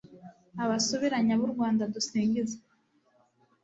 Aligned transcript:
Abasubiranya 0.63 1.33
b’u 1.39 1.49
Rwanda 1.53 1.83
dusingiza 1.93 2.57